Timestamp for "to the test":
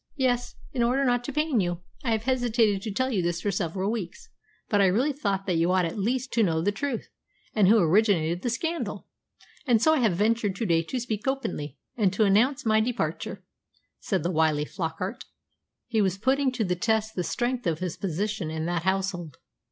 16.53-17.13